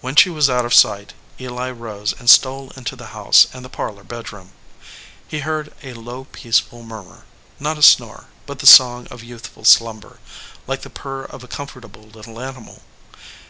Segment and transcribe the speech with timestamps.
[0.00, 3.68] When she was out of sight, Eli rose and stole into the house and the
[3.68, 4.52] parlor bedroom.
[5.28, 7.24] He heard a low, peaceful murmur,
[7.60, 10.20] not a snore, but the song of youthful slumber,
[10.66, 12.80] like the purr of a comfortable little animal.